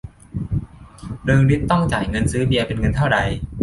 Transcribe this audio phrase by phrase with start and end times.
[1.23, 3.19] เริงฤทธิ์ต้องจ่ายเงินซื้อเบียร์เป็นเงินเท่าใด